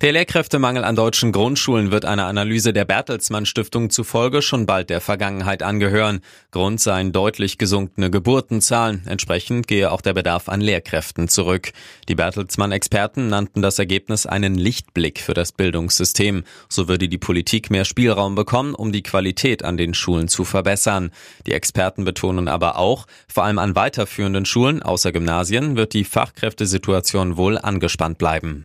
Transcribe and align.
Der 0.00 0.12
Lehrkräftemangel 0.12 0.82
an 0.82 0.96
deutschen 0.96 1.30
Grundschulen 1.30 1.90
wird 1.90 2.06
einer 2.06 2.24
Analyse 2.24 2.72
der 2.72 2.86
Bertelsmann 2.86 3.44
Stiftung 3.44 3.90
zufolge 3.90 4.40
schon 4.40 4.64
bald 4.64 4.88
der 4.88 5.02
Vergangenheit 5.02 5.62
angehören. 5.62 6.20
Grund 6.52 6.80
seien 6.80 7.12
deutlich 7.12 7.58
gesunkene 7.58 8.10
Geburtenzahlen. 8.10 9.02
Entsprechend 9.06 9.66
gehe 9.66 9.92
auch 9.92 10.00
der 10.00 10.14
Bedarf 10.14 10.48
an 10.48 10.62
Lehrkräften 10.62 11.28
zurück. 11.28 11.72
Die 12.08 12.14
Bertelsmann-Experten 12.14 13.28
nannten 13.28 13.60
das 13.60 13.78
Ergebnis 13.78 14.24
einen 14.24 14.54
Lichtblick 14.54 15.20
für 15.20 15.34
das 15.34 15.52
Bildungssystem. 15.52 16.44
So 16.70 16.88
würde 16.88 17.08
die 17.08 17.18
Politik 17.18 17.70
mehr 17.70 17.84
Spielraum 17.84 18.34
bekommen, 18.34 18.74
um 18.74 18.92
die 18.92 19.02
Qualität 19.02 19.64
an 19.64 19.76
den 19.76 19.92
Schulen 19.92 20.28
zu 20.28 20.44
verbessern. 20.44 21.10
Die 21.46 21.52
Experten 21.52 22.04
betonen 22.04 22.48
aber 22.48 22.78
auch, 22.78 23.06
vor 23.28 23.44
allem 23.44 23.58
an 23.58 23.76
weiterführenden 23.76 24.46
Schulen 24.46 24.82
außer 24.82 25.12
Gymnasien 25.12 25.76
wird 25.76 25.92
die 25.92 26.04
Fachkräftesituation 26.04 27.36
wohl 27.36 27.58
angespannt 27.58 28.16
bleiben. 28.16 28.64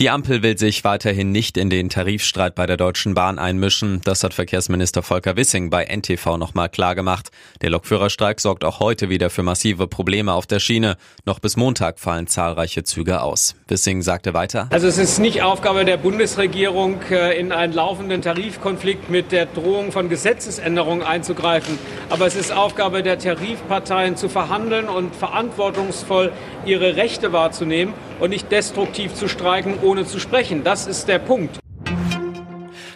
Die 0.00 0.10
Ampel 0.10 0.42
will 0.42 0.58
sich 0.58 0.82
weiterhin 0.82 1.30
nicht 1.30 1.56
in 1.56 1.70
den 1.70 1.88
Tarifstreit 1.88 2.56
bei 2.56 2.66
der 2.66 2.76
Deutschen 2.76 3.14
Bahn 3.14 3.38
einmischen. 3.38 4.00
Das 4.02 4.24
hat 4.24 4.34
Verkehrsminister 4.34 5.04
Volker 5.04 5.36
Wissing 5.36 5.70
bei 5.70 5.84
NTV 5.84 6.36
nochmal 6.36 6.68
klargemacht. 6.68 7.30
Der 7.62 7.70
Lokführerstreik 7.70 8.40
sorgt 8.40 8.64
auch 8.64 8.80
heute 8.80 9.08
wieder 9.08 9.30
für 9.30 9.44
massive 9.44 9.86
Probleme 9.86 10.32
auf 10.32 10.48
der 10.48 10.58
Schiene. 10.58 10.96
Noch 11.26 11.38
bis 11.38 11.56
Montag 11.56 12.00
fallen 12.00 12.26
zahlreiche 12.26 12.82
Züge 12.82 13.22
aus. 13.22 13.54
Wissing 13.68 14.02
sagte 14.02 14.34
weiter. 14.34 14.66
Also 14.72 14.88
es 14.88 14.98
ist 14.98 15.20
nicht 15.20 15.42
Aufgabe 15.42 15.84
der 15.84 15.96
Bundesregierung, 15.96 17.00
äh, 17.12 17.38
in 17.38 17.52
einen 17.52 17.72
laufenden 17.72 18.20
Tarifkonflikt 18.20 19.10
mit 19.10 19.30
der 19.30 19.46
Drohung 19.46 19.92
von 19.92 20.08
Gesetzesänderungen 20.08 21.06
einzugreifen. 21.06 21.78
Aber 22.10 22.26
es 22.26 22.34
ist 22.34 22.50
Aufgabe 22.50 23.04
der 23.04 23.20
Tarifparteien 23.20 24.16
zu 24.16 24.28
verhandeln 24.28 24.88
und 24.88 25.14
verantwortungsvoll 25.14 26.32
ihre 26.66 26.96
Rechte 26.96 27.32
wahrzunehmen 27.32 27.94
und 28.20 28.30
nicht 28.30 28.50
destruktiv 28.50 29.14
zu 29.14 29.28
streiken 29.28 29.78
ohne 29.82 30.06
zu 30.06 30.18
sprechen. 30.18 30.64
Das 30.64 30.86
ist 30.86 31.08
der 31.08 31.18
Punkt. 31.18 31.58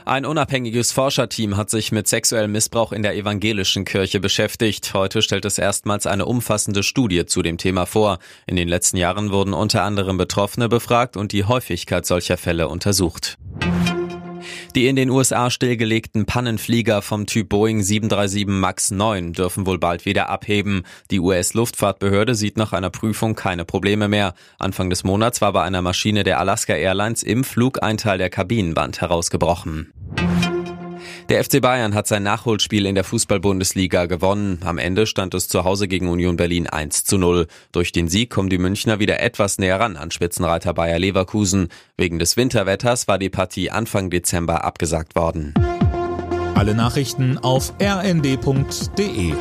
Ein 0.08 0.24
unabhängiges 0.24 0.90
Forscherteam 0.90 1.58
hat 1.58 1.68
sich 1.68 1.92
mit 1.92 2.08
sexuellem 2.08 2.52
Missbrauch 2.52 2.92
in 2.92 3.02
der 3.02 3.14
evangelischen 3.14 3.84
Kirche 3.84 4.20
beschäftigt. 4.20 4.94
Heute 4.94 5.20
stellt 5.20 5.44
es 5.44 5.58
erstmals 5.58 6.06
eine 6.06 6.24
umfassende 6.24 6.82
Studie 6.82 7.26
zu 7.26 7.42
dem 7.42 7.58
Thema 7.58 7.84
vor. 7.84 8.18
In 8.46 8.56
den 8.56 8.68
letzten 8.68 8.96
Jahren 8.96 9.32
wurden 9.32 9.52
unter 9.52 9.82
anderem 9.82 10.16
Betroffene 10.16 10.70
befragt 10.70 11.18
und 11.18 11.32
die 11.32 11.44
Häufigkeit 11.44 12.06
solcher 12.06 12.38
Fälle 12.38 12.68
untersucht. 12.68 13.36
Die 14.74 14.86
in 14.86 14.96
den 14.96 15.08
USA 15.08 15.50
stillgelegten 15.50 16.26
Pannenflieger 16.26 17.00
vom 17.00 17.26
Typ 17.26 17.48
Boeing 17.48 17.82
737 17.82 18.46
MAX 18.46 18.90
9 18.90 19.32
dürfen 19.32 19.66
wohl 19.66 19.78
bald 19.78 20.04
wieder 20.04 20.28
abheben. 20.28 20.82
Die 21.10 21.20
US-Luftfahrtbehörde 21.20 22.34
sieht 22.34 22.58
nach 22.58 22.72
einer 22.72 22.90
Prüfung 22.90 23.34
keine 23.34 23.64
Probleme 23.64 24.08
mehr. 24.08 24.34
Anfang 24.58 24.90
des 24.90 25.04
Monats 25.04 25.40
war 25.40 25.52
bei 25.52 25.62
einer 25.62 25.80
Maschine 25.80 26.22
der 26.22 26.38
Alaska 26.38 26.74
Airlines 26.74 27.22
im 27.22 27.44
Flug 27.44 27.82
ein 27.82 27.96
Teil 27.96 28.18
der 28.18 28.30
Kabinenwand 28.30 29.00
herausgebrochen. 29.00 29.92
Der 31.28 31.44
FC 31.44 31.60
Bayern 31.60 31.94
hat 31.94 32.06
sein 32.06 32.22
Nachholspiel 32.22 32.86
in 32.86 32.94
der 32.94 33.04
Fußball-Bundesliga 33.04 34.06
gewonnen. 34.06 34.60
Am 34.64 34.78
Ende 34.78 35.06
stand 35.06 35.34
es 35.34 35.46
zu 35.46 35.62
Hause 35.62 35.86
gegen 35.86 36.08
Union 36.08 36.36
Berlin 36.36 36.66
1 36.66 37.04
zu 37.04 37.18
0. 37.18 37.46
Durch 37.70 37.92
den 37.92 38.08
Sieg 38.08 38.30
kommen 38.30 38.48
die 38.48 38.56
Münchner 38.56 38.98
wieder 38.98 39.20
etwas 39.20 39.58
näher 39.58 39.78
ran 39.78 39.98
an 39.98 40.10
Spitzenreiter 40.10 40.72
Bayer 40.72 40.98
Leverkusen. 40.98 41.68
Wegen 41.98 42.18
des 42.18 42.38
Winterwetters 42.38 43.08
war 43.08 43.18
die 43.18 43.28
Partie 43.28 43.70
Anfang 43.70 44.08
Dezember 44.08 44.64
abgesagt 44.64 45.16
worden. 45.16 45.52
Alle 46.54 46.74
Nachrichten 46.74 47.36
auf 47.36 47.74
rnd.de 47.78 49.34